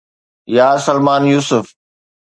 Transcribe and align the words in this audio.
پارسلمان 0.55 1.21
Yusuf. 1.31 1.65